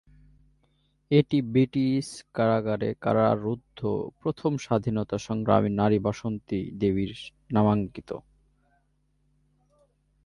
এটি 1.11 1.37
ব্রিটিশ 1.51 2.05
কারাগারে 2.33 2.89
কারারুদ্ধ 3.01 3.79
প্রথম 4.19 4.51
স্বাধীনতা 4.57 5.17
সংগ্রামী 5.17 5.69
নারী 5.71 5.99
বাসন্তী 5.99 6.59
দেবীর 6.79 7.13
নামাঙ্কিত। 7.51 8.09